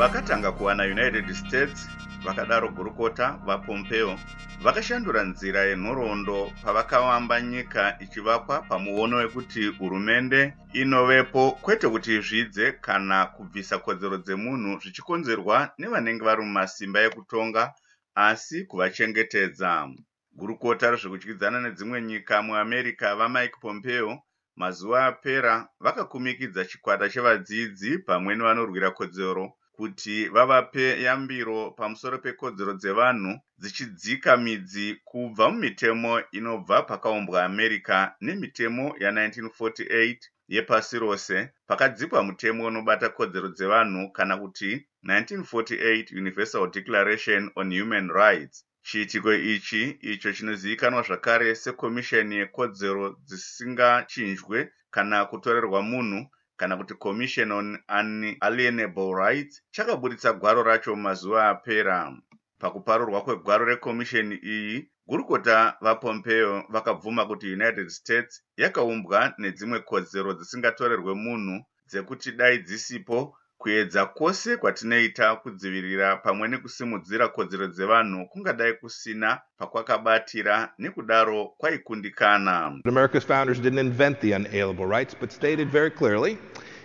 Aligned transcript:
vakatanga 0.00 0.52
kuwana 0.52 0.84
united 0.84 1.32
states 1.34 1.90
vakadaro 2.24 2.68
gurukota 2.68 3.38
vapompeo 3.46 4.18
vakashandura 4.62 5.22
nzira 5.22 5.60
yenhoroondo 5.60 6.52
pavakavamba 6.64 7.40
nyika 7.40 7.96
ichivakwa 8.00 8.62
pamuono 8.62 9.16
wekuti 9.16 9.66
hurumende 9.66 10.52
inovepo 10.72 11.50
kwete 11.50 11.88
kuti 11.88 12.16
izvidze 12.16 12.72
kana 12.72 13.26
kubvisa 13.26 13.78
kodzero 13.78 14.16
dzemunhu 14.16 14.80
zvichikonzerwa 14.80 15.70
nevanenge 15.78 16.24
vari 16.24 16.42
mumasimba 16.42 17.00
ekutonga 17.02 17.72
asi 18.14 18.64
kuvachengetedza. 18.64 19.88
Gurukota 20.32 20.90
rezvekudyidzana 20.90 21.60
nedzimwe 21.60 22.02
nyika 22.02 22.42
muamerica 22.42 23.16
vamike 23.18 23.56
pompeo 23.62 24.22
mazuva 24.56 25.06
apera 25.06 25.68
vakakumikidza 25.80 26.64
chikwata 26.64 27.08
chevadzidzi 27.12 27.98
pamwe 27.98 28.34
nevanorwira 28.34 28.90
kodzero 28.90 29.59
kuti 29.80 30.28
vavape 30.34 30.84
yambiro 31.06 31.58
pamusoro 31.78 32.16
pekodzero 32.24 32.72
dzevanhu 32.80 33.32
dzichidzika 33.60 34.30
midzi 34.44 34.86
kubva 35.08 35.44
mumitemo 35.52 36.12
inobva 36.38 36.76
pakaumbwa 36.90 37.38
america 37.50 37.96
nemitemo 38.20 38.84
ya1948 39.02 40.18
yepasi 40.54 40.98
rose. 40.98 41.48
Pakadzikwa 41.66 42.22
mutemo 42.22 42.66
unobata 42.66 43.08
kodzero 43.08 43.48
dzevanhu 43.48 44.12
kana 44.16 44.34
kuti 44.42 44.70
1948 45.04 46.18
universal 46.20 46.70
declaration 46.70 47.50
on 47.56 47.80
human 47.80 48.08
rights. 48.08 48.64
Chiitiko 48.82 49.34
ichi? 49.34 49.82
Icho 50.12 50.32
chinozivikanwa 50.32 51.02
zvakare 51.02 51.54
sekomisheni 51.54 52.36
yekodzero 52.36 53.16
dzisingachinjwe 53.26 54.58
kana 54.90 55.24
kutorerwa 55.24 55.82
munhu 55.82 56.20
kana 56.60 56.76
kuti 56.76 56.94
commission 56.94 57.52
on 57.52 57.78
unalienable 57.88 59.14
rights 59.14 59.62
chakaburitsa 59.70 60.32
gwaro 60.32 60.62
racho 60.62 60.96
mazuva 60.96 61.48
apera. 61.48 62.16
Pakuparurwa 62.58 63.22
kwegwaro 63.24 63.64
rekomisheni 63.64 64.34
iyi 64.34 64.90
gurukota 65.06 65.76
vapompeo 65.80 66.64
vakabvuma 66.68 67.26
kuti 67.26 67.52
united 67.52 67.88
states 67.88 68.42
yakaumbwa 68.56 69.34
nedzimwe 69.38 69.80
kodzero 69.80 70.34
dzisingatorerwe 70.34 71.14
munhu 71.14 71.64
dzekuti 71.88 72.32
dai 72.32 72.58
dzisipo 72.58 73.36
kuedza 73.60 74.06
kwose 74.06 74.56
kwatinoita 74.56 75.36
kudzivirira 75.36 76.16
pamwe 76.16 76.48
nekusimudzira 76.48 77.28
kodzero 77.28 77.66
dzevanhu 77.66 78.26
kungadai 78.30 78.72
kusina 78.80 79.38
pakwakabatira 79.58 80.72
nekudaro 80.78 81.44
kwaikundikana. 81.58 82.80
America's 82.84 83.24
founders 83.24 83.60
didn't 83.60 83.78
invent 83.78 84.20
the 84.20 84.32
unalienable 84.32 84.86
rights 84.86 85.14
but 85.20 85.30
stated 85.32 85.68
very 85.68 85.90
clearly 85.90 86.38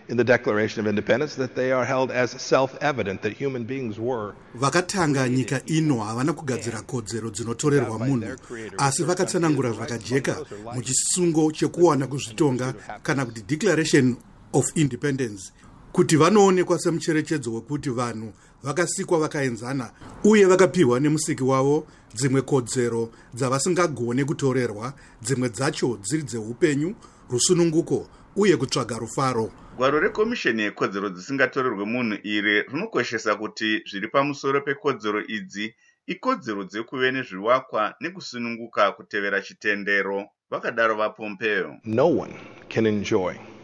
in 0.10 0.18
the 0.18 0.24
declaration 0.24 0.82
of 0.82 0.88
independence 0.88 1.36
that 1.36 1.56
they 1.56 1.72
are 1.72 1.86
held 1.86 2.12
as 2.12 2.32
self-evident 2.32 3.22
that 3.22 3.34
human 3.34 3.64
beings 3.64 3.98
were. 3.98 4.34
Vakatanga 4.56 5.30
nyika 5.30 5.62
ino 5.66 6.04
havana 6.04 6.34
kugadzira 6.34 6.82
kodzero 6.82 7.30
dzinotorerwa 7.30 8.00
munhu 8.00 8.38
asi 8.78 9.04
vakatsanangura 9.04 9.72
zvakajeka 9.72 10.36
muchisungo 10.76 11.52
chekuwana 11.52 12.08
kuzvitonga 12.08 12.74
kana 13.04 13.26
kuti 13.26 13.42
declaration 13.42 14.18
of 14.54 14.66
independence 14.76 15.52
kuti 15.96 16.18
vanoonekwa 16.18 16.80
semucherechedzo 16.80 17.54
wekuti 17.54 17.90
vanhu 17.90 18.34
vakasikwa 18.64 19.20
vakaenzana 19.20 19.92
uye 20.24 20.46
vakapiwa 20.46 21.00
nemusiki 21.00 21.44
wavo 21.44 21.88
dzimwe 22.14 22.42
kodzero 22.42 23.10
dzavasingagone 23.34 24.26
kutorerwa 24.26 24.94
dzimwe 25.22 25.50
dzacho 25.50 25.98
dziri 26.02 26.24
dzeupenyu 26.24 26.96
rusununguko 27.30 28.08
uye 28.36 28.58
kutsvaga 28.58 28.98
rufaro. 28.98 29.52
Gwaro 29.78 30.00
rekomisheni 30.00 30.62
yekodzero 30.62 31.10
dzisingatorerwe 31.10 31.86
munhu 31.86 32.18
iri 32.24 32.62
rinokoshesa 32.62 33.36
kuti 33.36 33.82
zviri 33.90 34.08
pamusoro 34.08 34.62
pekodzero 34.62 35.24
idzi 35.28 35.76
ikodzero 36.08 36.64
dzekuve 36.64 37.12
nezvivakwa 37.12 37.94
nekusununguka 38.02 38.92
kutevera 38.92 39.42
chitendero 39.42 40.26
vakadaro 40.52 40.96
vapompeo. 40.96 41.80
No 41.86 42.08
one 42.08 42.34
can 42.70 42.86
enjoy 42.86 43.55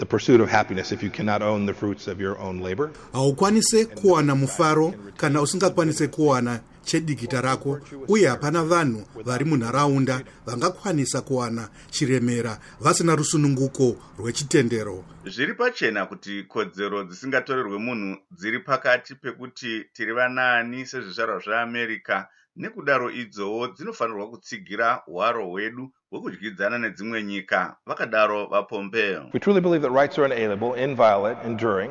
the 0.00 0.06
pursuit 0.06 0.40
of 0.40 0.48
happiness 0.48 0.92
if 0.92 1.02
you 1.02 1.10
cannot 1.10 1.42
own 1.42 1.66
the 1.66 1.74
fruits 1.74 2.08
of 2.08 2.20
your 2.20 2.38
own 2.38 2.60
labor. 2.60 2.90
Haukwanise 3.12 3.84
kuwana 3.84 4.34
mufaro 4.34 4.94
kana 5.16 5.42
usingakwanise 5.42 6.08
kuwana 6.08 6.60
chedikita 6.84 7.40
rako 7.40 7.80
uye 8.08 8.28
hapana 8.28 8.64
vanhu 8.64 9.04
vari 9.24 9.44
munharaunda 9.44 10.22
vangakwanisa 10.46 11.20
kuwana 11.20 11.68
chiremera 11.90 12.58
vasina 12.80 13.16
rusununguko 13.16 13.96
rwechitendero. 14.18 15.04
Zviri 15.26 15.54
pachena 15.54 16.06
kuti 16.06 16.42
kodzero 16.42 17.04
dzisingatorerwe 17.04 17.78
munhu 17.78 18.16
dziri 18.30 18.58
pakati 18.58 19.14
pekuti 19.14 19.84
tiri 19.92 20.12
vanaani 20.12 20.86
sezvizvarwa 20.86 21.38
zveamerica 21.38 22.26
nekudaro 22.56 23.10
idzowo 23.10 23.68
dzinofanirwa 23.68 24.30
kutsigira 24.30 24.94
hwaro 25.06 25.46
hwedu 25.46 25.92
hwekudyidzana 26.10 26.78
nedzimwe 26.78 27.22
nyika. 27.22 27.76
Vakadaro 27.86 28.46
vapompeo 28.46 29.30
we 29.34 29.40
truly 29.40 29.60
believe 29.60 29.82
that 29.82 29.92
rights 29.92 30.18
are 30.18 30.24
unalienable 30.24 30.84
inviolate 30.84 31.46
enduring 31.46 31.90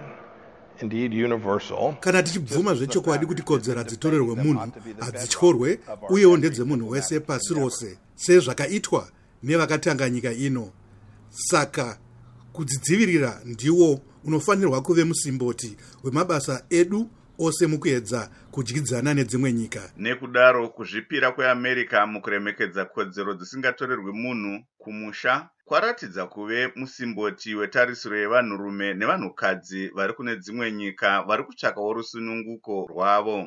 indeed 0.81 1.13
universal. 1.13 1.93
Kana 1.99 2.23
tichibvuma 2.23 2.75
zvechokwadi 2.75 3.25
kuti 3.25 3.41
kodzero 3.41 3.77
hadzitorerwe 3.77 4.35
munhu 4.35 4.71
hadzityorwe 4.99 5.79
uyewo 6.09 6.37
ndedzemunhu 6.37 6.89
wese 6.89 7.19
pasi 7.19 7.53
rose 7.53 7.97
sezvakaitwa 8.15 9.09
nevakatanga 9.43 10.09
nyika 10.09 10.31
ino. 10.31 10.69
Saka 11.29 11.99
kudzidzivirira 12.53 13.41
ndiwo 13.45 13.99
unofanirwa 14.23 14.81
kuve 14.81 15.03
musimboti 15.03 15.77
wemabasa 16.03 16.65
edu 16.69 17.09
ose 17.39 17.67
mukuedza 17.67 18.29
kudyidzana 18.51 19.13
nedzimwe 19.13 19.53
nyika. 19.53 19.81
Nekudaro 19.97 20.69
kuzvipira 20.75 21.31
kweamerica 21.31 22.05
mukuremekedza 22.11 22.85
kodzero 22.85 23.33
dzisingatorerwi 23.33 24.11
munhu 24.23 24.53
kumusha 24.77 25.49
kwaratidza 25.65 26.25
kuve 26.25 26.59
musimboti 26.75 27.55
wetarisiro 27.55 28.17
yevanhurume 28.17 28.87
nevanhukadzi 28.93 29.81
vari 29.95 30.13
kune 30.13 30.35
dzimwe 30.35 30.71
nyika 30.71 31.09
vari 31.27 31.43
kutsvakawo 31.43 31.93
rusununguko 31.93 32.87
rwavo. 32.91 33.37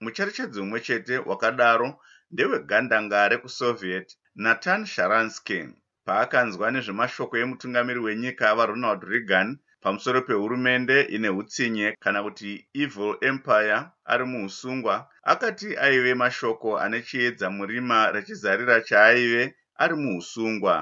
Mucherechedzo 0.00 0.62
umwe 0.62 0.80
chete 0.80 1.18
wakadaro 1.18 1.88
ndewegandanga 2.30 3.28
rekusoviet 3.28 4.08
natan 4.34 4.86
sharansky. 4.86 5.60
Paakanzwa 6.06 6.70
nezvemashoko 6.70 7.34
emutungamiri 7.42 8.00
wenyika 8.06 8.54
varonald 8.58 9.02
reagan 9.12 9.58
pamusoro 9.80 10.22
pehurumende 10.22 11.02
ine 11.02 11.28
utsinye 11.28 11.96
kana 12.00 12.22
kuti 12.22 12.68
evil 12.74 13.16
empire 13.20 13.78
ari 14.04 14.24
muusungwa 14.24 14.94
akati 15.22 15.76
aive 15.76 16.14
mashoko 16.14 16.78
ane 16.78 17.02
chiedza 17.02 17.50
murima 17.50 18.12
rechizarira 18.12 18.80
chaaive 18.80 19.54
ari 19.82 19.94
muusungwa 19.94 20.74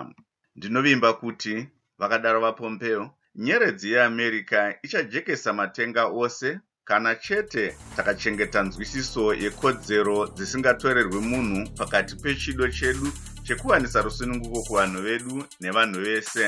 ndinovimba 0.56 1.12
kuti 1.12 1.68
vakadaro 1.98 2.40
vapompeo 2.40 3.10
nyeredzi 3.34 3.92
yeamerica 3.92 4.74
ichajekesa 4.82 5.52
matenga 5.52 6.06
ose 6.06 6.60
kana 6.84 7.14
chete 7.14 7.76
takachengeta 7.96 8.62
nzwisiso 8.62 9.34
yekodzero 9.34 10.26
dzisingatorerwi 10.26 11.20
munhu 11.20 11.70
pakati 11.78 12.16
pechido 12.16 12.68
chedu 12.68 13.08
chekuwanisa 13.44 14.02
rusununguko 14.02 14.62
kuvanhu 14.62 15.02
vedu 15.02 15.44
nevanhu 15.60 16.00
vese 16.00 16.46